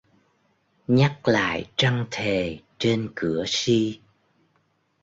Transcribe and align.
Nhắc 0.87 1.27
lại 1.27 1.65
trăng 1.75 2.05
thề 2.11 2.59
trên 2.79 3.09
cửa 3.15 3.43
si 3.47 4.01